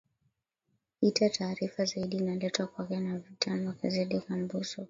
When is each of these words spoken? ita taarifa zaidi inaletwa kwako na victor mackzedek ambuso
ita 1.01 1.29
taarifa 1.29 1.85
zaidi 1.85 2.17
inaletwa 2.17 2.67
kwako 2.67 2.99
na 2.99 3.17
victor 3.17 3.55
mackzedek 3.57 4.31
ambuso 4.31 4.79